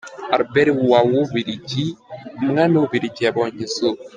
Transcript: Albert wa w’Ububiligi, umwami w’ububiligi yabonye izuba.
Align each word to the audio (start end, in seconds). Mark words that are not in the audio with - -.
Albert 0.35 0.69
wa 0.89 0.99
w’Ububiligi, 1.05 1.85
umwami 2.43 2.73
w’ububiligi 2.75 3.21
yabonye 3.23 3.61
izuba. 3.67 4.01